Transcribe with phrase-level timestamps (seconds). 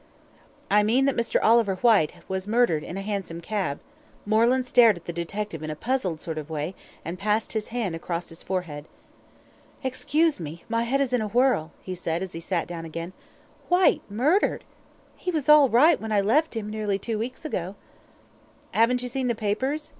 [0.71, 1.39] "I mean that Mr.
[1.43, 3.79] Oliver Whyte was murdered in a hansom cab."
[4.25, 6.73] Moreland stared at the detective in a puzzled sort of way,
[7.05, 8.85] and passed his hand across his forehead.
[9.83, 13.13] "Excuse me, my head is in a whirl," he said, as he sat down again.
[13.69, 14.63] "Whyte murdered!
[15.17, 17.75] He was all right when I left him nearly two weeks ago."
[18.71, 19.87] "Haven't you seen the papers?"